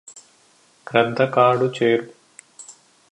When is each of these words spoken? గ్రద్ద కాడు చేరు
గ్రద్ద 0.87 1.21
కాడు 1.31 1.67
చేరు 1.77 2.07